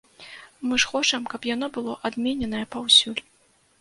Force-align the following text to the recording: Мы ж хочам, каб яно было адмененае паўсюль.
Мы 0.69 0.77
ж 0.83 0.87
хочам, 0.93 1.27
каб 1.33 1.45
яно 1.49 1.71
было 1.77 1.93
адмененае 2.11 2.63
паўсюль. 2.77 3.21